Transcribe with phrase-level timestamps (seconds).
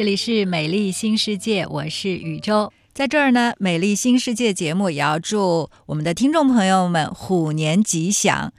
[0.00, 2.72] 这里是美丽新世界，我是宇宙。
[2.94, 8.50] 在这儿呢，美丽新世界节目也要祝我们的听众朋友们虎年吉祥。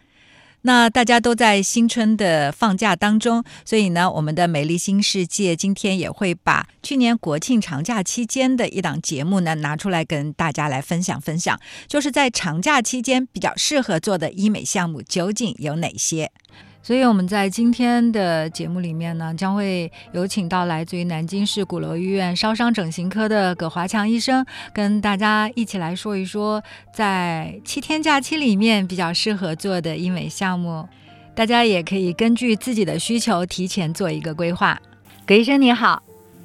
[0.61, 16.31] 那大家都在新春的放假当中，所以呢，我们的美丽新世界今天也会把去年国庆长假期间的一档节目呢拿出来跟大家来分享分享，就是在长假期间比较适合做的医美项目究竟有哪些。
[16.83, 26.61] 所以我们在今天的节目里面呢，将会有请到来自于南京市鼓楼医院烧伤整形科的葛华强医生，跟大家一起来说一说，
[26.93, 30.87] 在七天假期里面比较适合做的医美项目，
[31.35, 34.79] 大家也可以根据自己的需求提前做一个规划。
[35.25, 36.01] 葛医生你好，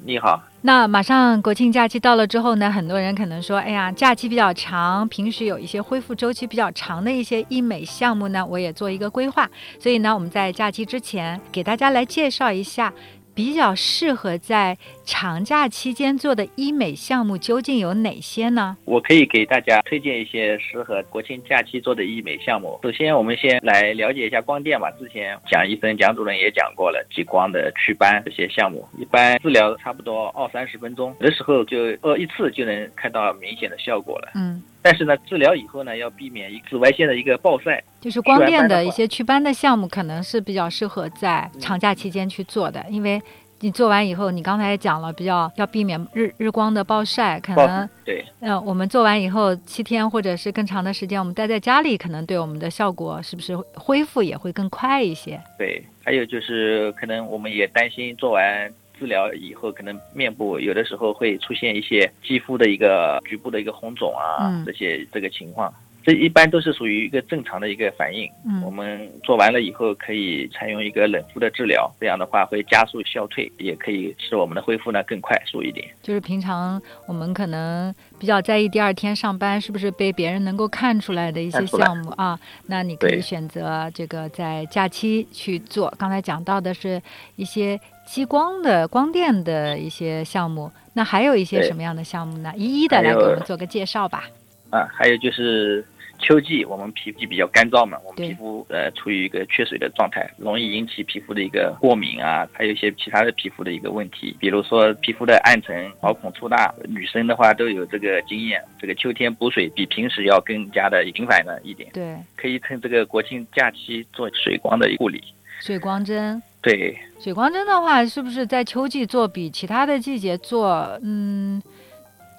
[0.07, 0.41] 你好。
[0.61, 9.49] 那马上国庆假期到了之后呢，很多人可能说，哎呀，假期比较长，平时有一些恢复周期比较长的一些医美项目呢，我也做一个规划。
[9.81, 12.93] 所以呢，我们在假期之前给大家来介绍一下。
[13.37, 18.75] 比较适合在长假期间做的医美项目究竟有哪些呢？
[18.85, 22.79] 我可以给大家推荐一些适合国庆假期做的医美项目。
[22.81, 24.89] 首先，我们先来了解一下光电吧。
[24.99, 34.31] 之前蒋医生、蒋主任也讲过了，激光的祛斑这些项目，一般治疗差不多二三十分钟，有的时候就呃一次就能看到明显的效果了。
[34.33, 34.63] 嗯。
[34.89, 43.21] 但是呢，治疗以后呢，要避免一紫外线的一个暴晒，就是光电的一些祛斑的项目，可能是比较适合在长假期间去做的，因为
[43.59, 55.37] 你做完以后，你刚才也讲了，比较要避免日日光的暴晒，可能对，嗯，我们做完以后七天或者是更长的时间，我们待在家里，可能对我们的效果是不是恢复也会更快一些？
[55.57, 58.71] 对，还有就是可能我们也担心做完。
[58.99, 65.73] 治疗以后，可能面部有的时候会出现一些肌肤的一个局部的一个红肿啊，这些这个情况。
[66.07, 68.31] 这一般都是属于一个正常的一个反应。
[68.47, 75.85] 嗯，我们做完了以后可以采用一个冷敷的治疗，这样的话会加速消退，也可以使我们的恢复呢更快速一点。
[76.01, 85.93] 就是平常我们可能比较在意第二天上班是不是被别人能够看出来的一些项目啊，那你可以选择这个在假期去做。
[85.99, 87.01] 刚才讲到的是
[87.35, 92.53] 一些激光的光电的一些项目，那还有一些什么样的项目呢？
[92.55, 94.23] 一一的来给我们做个介绍吧。
[94.69, 95.85] 啊，还有就是。
[96.19, 108.61] 秋季我们皮肤比较干燥嘛，我们皮肤呃处于一个缺水的状态，容易引起皮肤的一个过敏啊，还有一些其他的皮肤的一个问题，比如说皮肤的暗沉、毛孔粗大，女生的话都有这个经验。
[108.79, 111.89] 这个秋天补水比平时要更加的频繁了一点。
[111.93, 115.23] 对，可以趁这个国庆假期做水光的护理。
[115.59, 116.41] 水光针。
[116.61, 116.97] 对。
[117.19, 121.61] 水光针的话，是不是在秋季做比其他的季节做，嗯？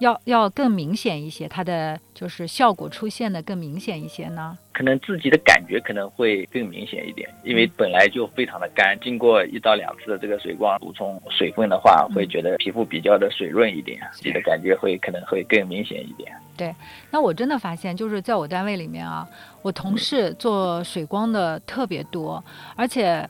[0.01, 4.57] 要要更明显一些，它的就是效果出现的更明显一些呢？
[4.73, 16.33] 可能自己的感觉可能会更明显一点，因为本来就非常的干，经过一到两次的这个水光补充水分的话，会觉得皮肤比较的水润一点，自己的感觉会可能会更明显一点。
[16.57, 16.73] 对，
[17.11, 19.27] 那我真的发现，就是在我单位里面啊，
[19.63, 22.43] 我同事做水光的特别多，
[22.77, 23.29] 而且。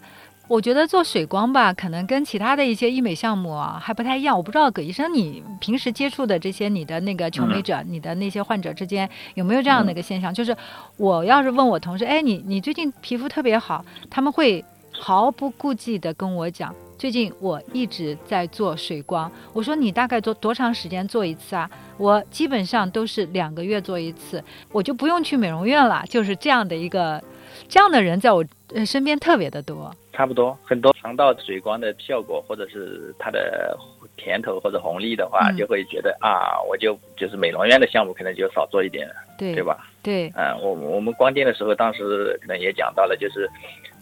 [0.49, 4.35] 我觉得做水光吧，可能跟其他的一些医美项目啊还不太一样。
[4.35, 10.33] 我不知道葛医生，你平时接触的这些你的那个求美者，你的那些患者之间有没有这样的一个现象？
[10.33, 10.57] 就是
[10.97, 19.31] 我要是问我同事，哎，你你最近皮肤特别好，他们会毫不顾忌的跟我讲，最近我一直在做水光。
[19.53, 21.71] 我说你大概做多长时间做一次啊？
[21.97, 24.43] 我基本上都是两个月做一次，
[24.73, 26.03] 我就不用去美容院了。
[26.09, 27.23] 就是这样的一个
[27.69, 28.45] 这样的人，在我
[28.85, 29.95] 身边特别的多。
[30.13, 33.79] 差不多，很多肠道水光的效果，或者是它的
[34.19, 39.09] 甜头或者红利的话，就会觉得啊，我就就是美容院的项目可能就少做一点，
[39.39, 39.89] 对对吧？
[40.03, 43.49] 对，嗯，我我们光电的时候，当时可能也讲到了，就是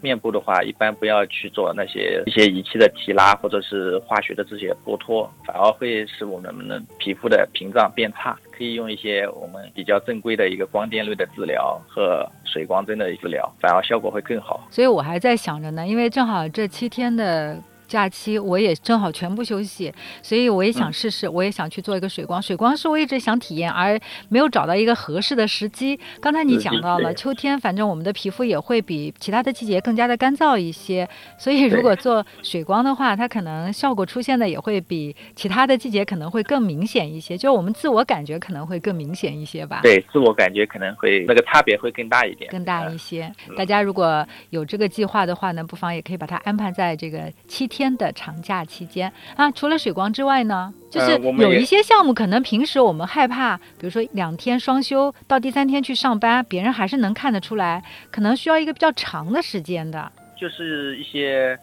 [0.00, 8.36] 面部的话，一般不要去做那些一些仪器的提拉或者是化学的这些剥脱，反而会使我们的皮肤的屏障变差。
[8.56, 14.66] 可以用一些我们比较正规的一个光电类的治疗和水光针的治疗，反而效果会更好。
[14.70, 17.58] 所以我还在想着呢，因为正好这七天的。
[17.86, 19.92] 假期我也正好全部休息，
[20.22, 22.42] 所以我也想试试，我也想去做一个水光。
[22.42, 23.98] 水光是我一直想体验，而
[24.28, 25.98] 没有找到一个合适的时机。
[26.20, 39.78] 刚才你讲到了秋天，反正我们的皮肤也会比其他的季节更加的干燥一些，所以如果做水光的话，它可能效果出现的也会比其他的季节可能会更明显一些，就我们自我感觉可能会更明显一些吧。
[39.84, 43.32] 对，自我感觉可能会那个差别会更大一点，更大一些。
[43.56, 47.75] 大家如果有这个计划的话呢，不妨也可以把它安排在这个七天。
[47.76, 60.10] 天的长假期间啊，除了水光之外呢，就是有一些项目可能平时我们害怕，比如说两天双休到第三天去上班，别人还是能看得出来，可能需要一个比较长的时间的。
[60.40, 61.58] 就是一些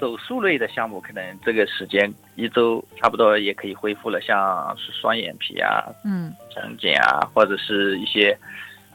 [0.00, 8.36] 手术类的项目，可能这个时间一周差不多也可以恢复了，像是双眼皮啊、嗯，整检啊，或者是一些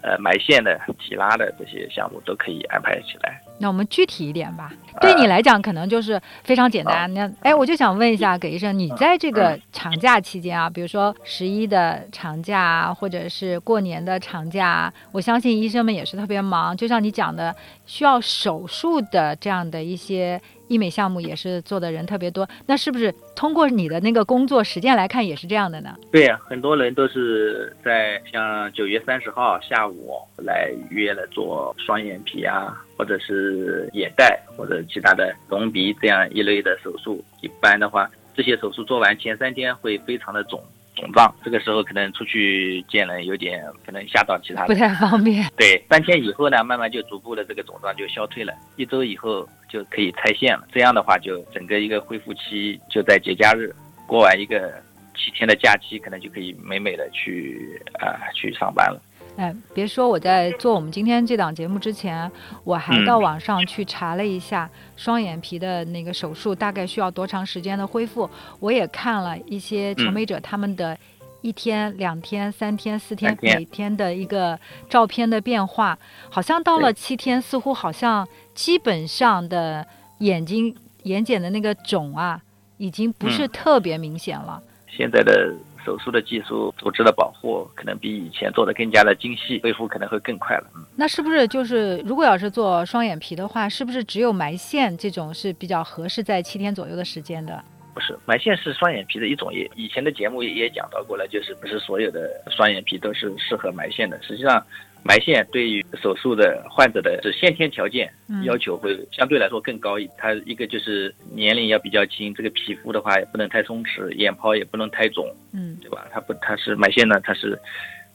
[0.01, 3.41] 呃埋线的、提拉的这些项目都可以安排起来。
[3.59, 7.13] 那我们具体一点吧，对你来讲可能就是非常简单。
[7.13, 17.55] 那哎，我就想问一下，葛医生，你在这个长假期间啊，比如说十一的长假，或者是过年的长假，我相信医生们也是特别忙，就像你讲的，
[17.85, 20.41] 需要手术的这样的一些。
[20.71, 25.93] 医美项目也是做的人特别多，那是不是通过你的那个工作实践来看也是这样的呢？
[26.09, 37.21] 对呀，很多人都是在像九月三十号下午来约了做双眼皮啊，或者是眼袋或者其他的隆鼻这样一类的手术。
[37.41, 40.63] 一般的话，这些手术做完前三天会非常的肿。
[40.95, 45.49] 肿胀，这个时候可能出去见人有点可能吓到其他人，不太方便。
[45.57, 50.67] 对，三天以后呢，慢慢就逐步的这个肿胀就消退了，一周以后就可以拆线了。
[50.71, 53.73] 这样的话，就整个一个恢复期就在节假日
[54.05, 54.73] 过完一个
[55.15, 59.01] 七天的假期，可能就可以美美的去啊去上班了。
[59.37, 62.29] 哎，别说我在做我们今天这档节目之前，
[62.63, 68.29] 我还到网上去查了一下双眼皮的那个手术大概需要多长时间的恢复。
[68.59, 70.95] 我也看了一些求美者他们的
[71.41, 75.97] 一天、两天、三天、四天每天的一个照片的变化，
[76.29, 79.87] 好像到了七天，似乎好像基本上的
[80.19, 82.39] 眼睛眼睑的那个肿啊，
[82.77, 84.61] 已经不是特别明显了。
[84.87, 85.55] 现在的。
[85.85, 90.63] 手术的技术、组织的保护，可能比以前做的更加的精细，恢复可能会更快了。
[90.75, 97.63] 嗯，那是不是就是如果要是做双眼皮的话，是不是只有埋线这种是比较合适在七天左右的时间的？
[97.93, 104.21] 不是，埋线是双眼皮的一种，也以前的节目也讲到过了，就是不是所有的双眼皮都是适合埋线的。
[104.21, 104.65] 实际上。
[105.03, 108.07] 埋线对于手术的患者的是先天条件
[108.43, 116.07] 要求会相对来说更高一，它一个就是年龄要比较轻，这个皮肤的话也不能太松弛，眼泡也不能太肿，嗯，对吧？
[116.11, 117.59] 它不，它是埋线呢，它是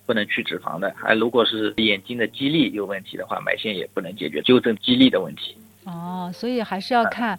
[0.06, 0.93] 不能去脂肪的。
[0.96, 5.56] 还如果是眼睛的肌力有问题的话，埋线也不能解决纠正肌力的问题。
[5.84, 7.38] 哦，所以还是要看，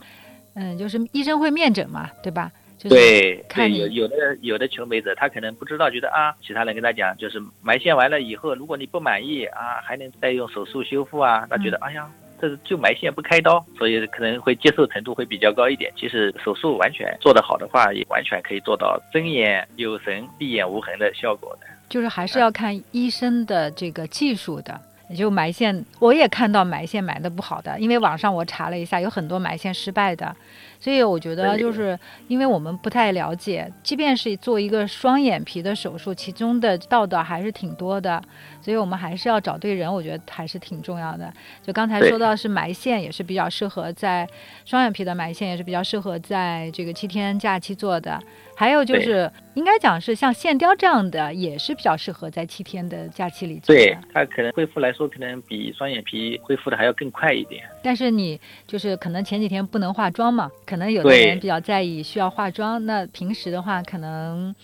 [0.56, 2.52] 嗯，就是医生会面诊嘛，对吧？
[2.80, 12.08] 对对，有有的有的求美者，他可能不知道，觉得啊，其他人跟他讲，就是埋线完了以后，如果你不满意啊，还能再用手术修复啊，他觉得哎呀，
[12.40, 15.92] 这是就埋线不开刀，所以可能会接受程度会比较高一点。
[15.98, 21.68] 其实手术完全做得好的话，也完全可以做到睁眼有神、闭眼无痕的效果的。
[21.90, 24.80] 就是还是要看医生的这个技术的。
[25.10, 30.36] 也就埋线，我也看到埋线埋的不好的，因为网上我查了一下，有很多埋线失败的，
[30.80, 38.22] 所以我觉得就是因为我们不太了解，即便是做一个双眼皮的手术，其中的道道还是挺多的，
[38.62, 41.34] 所以我们还是要找对人，我觉得还是挺重要的。
[41.64, 44.28] 就刚才说到是埋线，也是比较适合在
[44.66, 48.22] 双眼皮的埋线，也是比较适合在这个七天假期做的。
[48.60, 53.80] 还有就是，应该讲是像线雕这样的，也是比较适合在七天的假期里做的。
[53.80, 57.64] 对，它可能恢复来说，可能比双眼皮恢复的还要更快一点。
[57.84, 64.56] 但是你就是可能前几天不能化妆嘛，可能有的人比较在意需要化妆，那平时的话，可能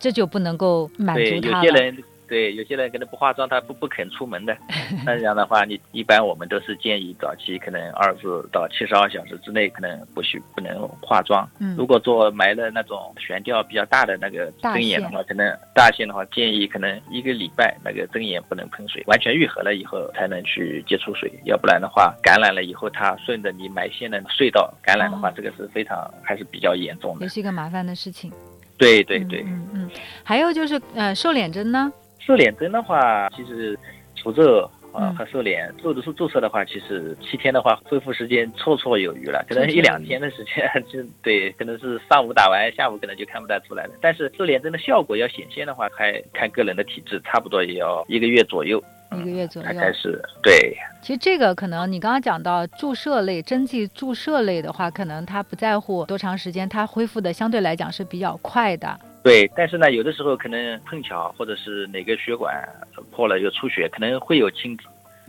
[0.00, 1.62] 这就不能够满足他了。
[1.62, 4.56] 对，有些人可能不化妆，他不不肯出门的。
[5.04, 11.48] 那这样的话，你一般我们都是建议早期可能二十到七十二小时之内可能不许不能化妆。
[11.58, 11.76] 嗯。
[11.76, 28.32] 如果做埋了那种悬吊比较大的那个针眼的话，可能大线的话建议可能一个礼拜那个针眼不能喷水，完全愈合了以后才能去接触水，要不然的话感染了以后，它顺着你埋线的隧道感染的话，这个是非常还是比较严重的，也是一个麻烦的事情。
[28.78, 29.42] 对对对。
[29.46, 29.90] 嗯嗯。
[30.22, 31.92] 还有就是呃，瘦脸针呢？
[32.26, 33.78] 瘦脸针的话，其实
[34.16, 43.92] 除皱啊和瘦脸，做的是注射的话，其实七天的话恢复时间绰绰有余了，可能一两天的时间 就对，可能是上午打完，下午可能就看不太出来了。
[44.00, 50.20] 但是瘦脸针的效果要显现的话，还看个人的体质，差不多也要一个月左右，一个月左右才开始。
[50.42, 58.98] 对，其实这个可能你刚刚讲到注射类针剂注射类的话，可能它不在乎多长时间，它恢复的相对来讲是比较快的。
[59.26, 62.64] 对，但是呢，有的时候可能碰巧或者是哪个血管
[63.10, 64.84] 破了又出血，可能会有青紫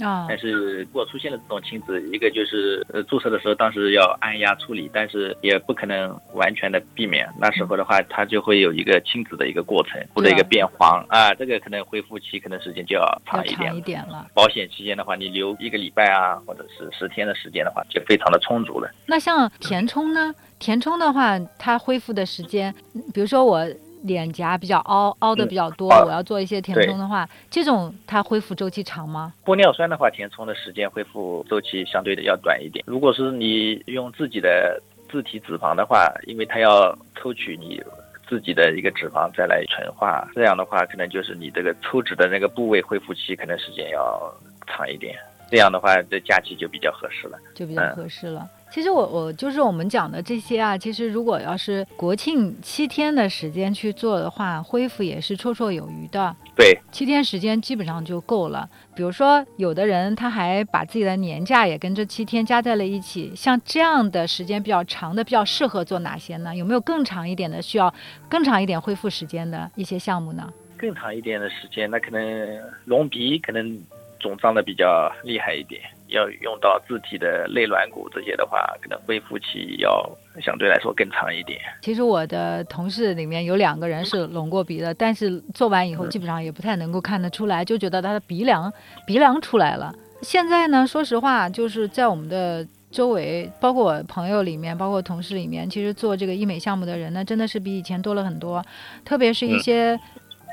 [0.05, 0.27] 啊。
[0.29, 7.27] 但是如果出现了这种青紫，一个就是呃注射的时候当时要按压处理，但是也不可能完全的避免。
[7.39, 13.71] 那时候的话，它就会有一个青紫的一个过程或者一个变黄啊，这个可能恢复期可能时间就要长一点。
[13.71, 14.27] 长一点了。
[14.35, 18.91] 保险期间的话，你留一个礼拜啊，或者是十天的时间的话，就非常的充足了。
[19.07, 20.31] 那像填充呢？
[20.59, 22.71] 填充的话，它恢复的时间，
[23.11, 23.67] 比如说我。
[24.03, 29.33] 脸颊比较凹凹的比较多，我要做一些填充的话，这种它恢复周期长吗？
[29.45, 32.83] 玻尿酸的话，填充的时间恢复周期相对的要短一点。
[32.87, 37.81] 如果是你用自己的自体脂肪的话，因为它要抽取你
[38.29, 44.33] 自己的一个脂肪再来纯化，这样的话可能就是你这个抽脂的那个部位恢复期可能时间要
[44.67, 45.17] 长一点。
[45.49, 48.45] 这样的话，这假期就比较合适了，就比较合适了。
[48.69, 56.35] 其实我我就是我们讲的这些啊，其实如果要是国庆七天的时间去做的话，恢复也是绰绰有余的。
[56.55, 58.69] 对，七天时间基本上就够了。
[58.95, 66.55] 比如说，有的人他还把自己的年假也跟这七天加在了一起，像这样的时间比较长的，比较适合做哪些呢？
[66.55, 67.93] 有没有更长一点的，需要
[68.29, 70.51] 更长一点恢复时间的一些项目呢？
[70.77, 73.79] 更长一点的时间，那可能隆鼻可能。
[74.19, 80.09] 肿胀的比较厉害一点，要用到自体的肋软骨这些的话，可能恢复期要
[80.41, 81.59] 相对来说更长一点。
[81.81, 88.71] 其实我的同事里面有两个人是隆过鼻的，但是做完以后基本上也不太能够看得出来，就觉得他的鼻梁
[89.05, 89.93] 鼻梁出来了。
[90.21, 98.63] 现在呢，说实话，就是在我们的周围，包括我朋友里面，包括同事里面，其实做这个医美项目的人呢，真的是比以前多了很多，
[99.03, 99.99] 特别是一些。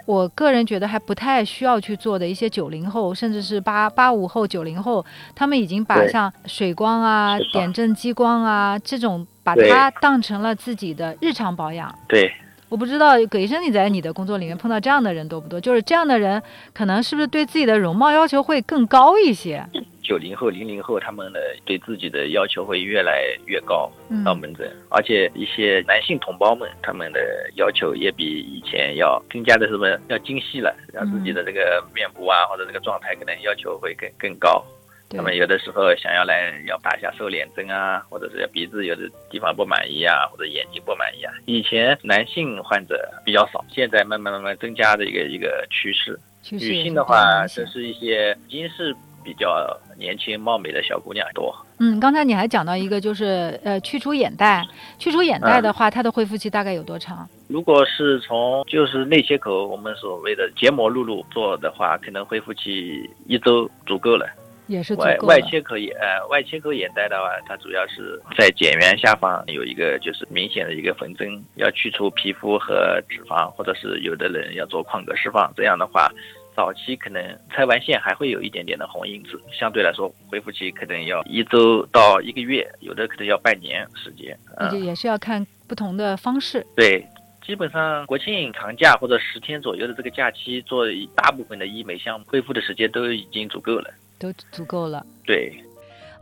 [0.07, 11.93] 我个人觉得还不太需要去做的一些九零后，甚至是八八五后、九零后，他们已经把像水光啊、点阵激光啊这种，把它当成了自己的日常保养。
[12.07, 12.31] 对，
[12.69, 15.61] 我不知道葛医生你在你的工作里面碰到这样的人多不多？
[15.61, 16.43] 就是这样的人，
[16.73, 19.67] 可能是不是对自己的容貌要求会更高一些？
[20.05, 23.91] 九零后、零零后，他们的对自己的要求会越来越高，
[24.25, 34.63] 到门诊，而且一些男性同胞们，他们的要求也比以前要更加的什么要精细了，让自己的这个面部啊或者这个状态可能要求会更更高。
[35.11, 41.33] 他们有的时候想要来要打一下瘦脸针啊，或者是鼻子有的地方不满意啊，或者眼睛不满意啊。
[41.47, 46.19] 以前男性患者比较少，现在慢慢慢慢增加的一个一个趋势。
[46.51, 48.95] 女性的话，这是一些已经是。
[49.25, 49.67] 比较
[49.99, 51.55] 年轻貌美的小姑娘多。
[51.81, 54.65] 嗯，刚才你还讲到一个，就是呃，去除眼袋。
[54.99, 57.29] 去除眼袋的话，它的恢复期大概有多长？
[57.49, 64.29] 如果是从就是内切口，我们所谓的结膜露露做的话，可能恢复期一周足够了。
[64.67, 76.11] 也是外外切口眼呃外切口眼袋的话，它主要是在睑缘下方有一个就是明显的一个缝针，要去除皮肤和脂肪，或者是有的人要做眶隔释放，这样的话。
[76.55, 77.21] 早期可能
[77.51, 84.39] 拆完线还会有一点点的红印子，相对来说恢复期可能要一周到一个月，有的可能要半年时间。
[84.59, 86.65] 那就也是要看不同的方式。
[86.77, 87.05] 对，
[87.45, 95.05] 基本上国庆长假或者十天左右的这个假期，做大部分的医美项目恢复的时间都已经足够了，都足够了。
[95.25, 95.53] 对。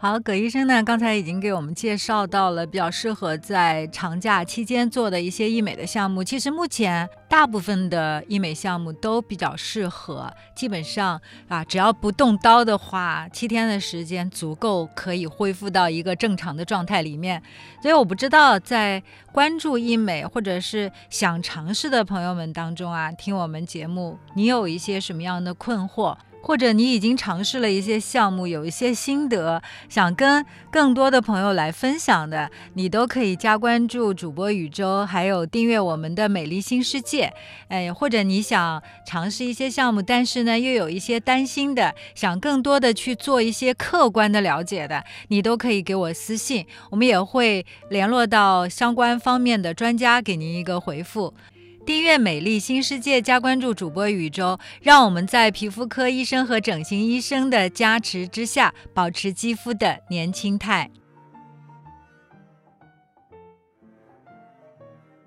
[0.02, 6.24] 好，葛医生呢，刚才已经给我们介绍到了比较适合在长假期间做的一些医美的项目。
[6.24, 17.40] 其实目前大部分的医美项目都比较适合，基本上啊，只要不动刀的话，七天的时间足够可以恢复到一个正常的状态里面。
[17.80, 26.16] 所以我不知道在关注医美或者是想尝试的朋友们当中啊，听我们节目，你有一些什么样的困惑？
[26.42, 37.32] 或者你已经尝试了一些项目，有一些心得，想跟更多的朋友来分享的，你都可以加关注主播宇宙，还有订阅我们的美丽新世界。
[37.68, 51.32] 哎，或者你想尝试一些项目，但是呢又有一些担心的，想更多的去做一些客观的了解的，你都可以给我私信，我们也会联络到相关方面的专家，给您一个回复。
[51.84, 60.88] 订阅美丽新世界，加关注主播宇宙，让我们在皮肤科医生和整形医生的加持之下，保持肌肤的年轻态。